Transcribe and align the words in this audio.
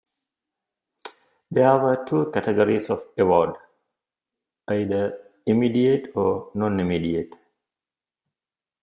There 1.51 1.77
were 1.77 2.03
two 2.07 2.31
categories 2.33 2.89
of 2.89 3.03
award, 3.19 3.55
either 4.67 5.15
"Immediate" 5.45 6.07
or 6.15 6.49
"Non-Immediate". 6.55 7.35